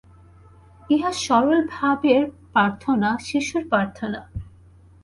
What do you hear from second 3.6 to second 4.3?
প্রার্থনা।